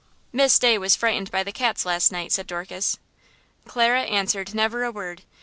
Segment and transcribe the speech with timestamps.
[0.33, 2.97] "Miss Day was frightened by the cats last night," said Dorcas.
[3.67, 5.21] Clara answered never a word.